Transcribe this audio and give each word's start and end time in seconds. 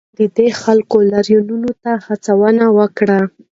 ده 0.17 0.25
د 0.37 0.39
خلکو 0.61 0.95
لاریونونو 1.11 1.71
ته 1.83 1.91
هڅونه 2.05 2.65
وکړه. 2.77 3.19